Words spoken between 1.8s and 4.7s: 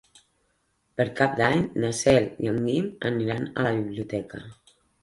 na Cel i en Guim aniran a la biblioteca.